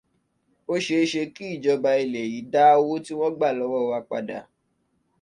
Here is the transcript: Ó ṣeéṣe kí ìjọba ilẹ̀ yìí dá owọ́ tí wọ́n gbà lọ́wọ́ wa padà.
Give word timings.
Ó 0.71 0.73
ṣeéṣe 0.85 1.21
kí 1.35 1.45
ìjọba 1.55 1.89
ilẹ̀ 2.03 2.27
yìí 2.33 2.39
dá 2.53 2.63
owọ́ 2.79 2.97
tí 3.05 3.13
wọ́n 3.19 3.35
gbà 3.37 3.49
lọ́wọ́ 3.59 3.81
wa 3.89 3.99
padà. 4.09 4.39